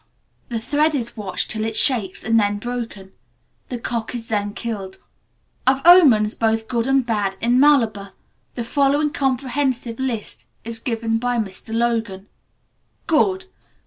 [0.49, 3.11] The thread is watched till it shakes, and then broken.
[3.67, 4.97] The cock is then killed.
[5.67, 8.13] Of omens, both good and bad, in Malabar,
[8.55, 12.25] the following comprehensive list is given by Mr Logan:
[13.05, 13.45] "Good.